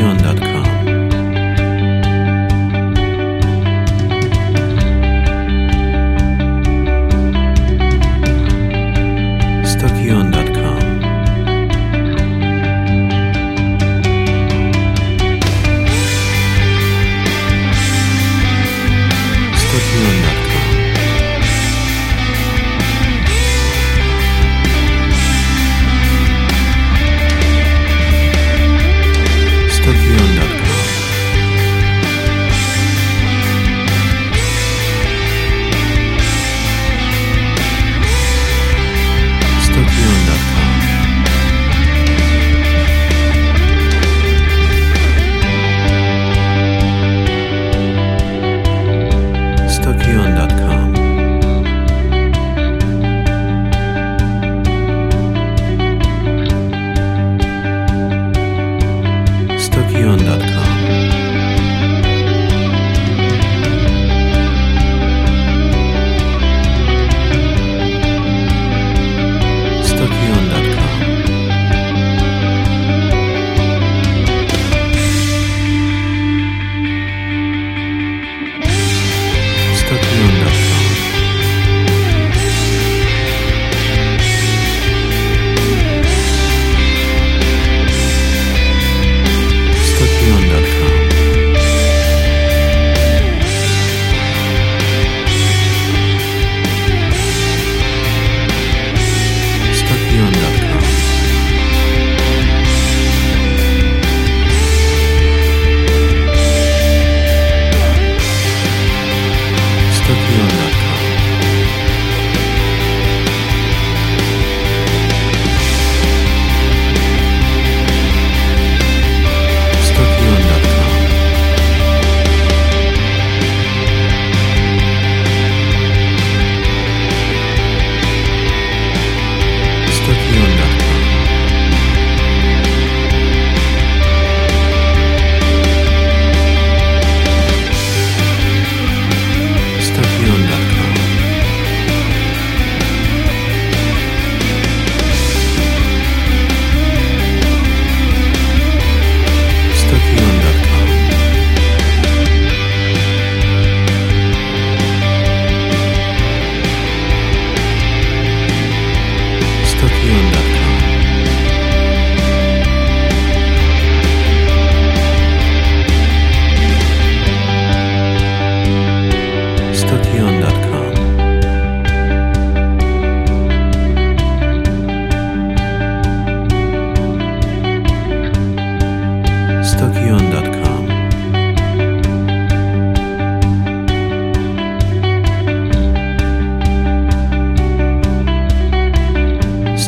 [0.00, 0.49] patreon.com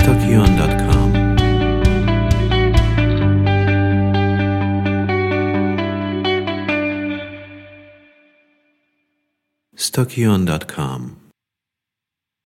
[0.04, 1.10] tokion.com.
[9.76, 11.21] Stokion.com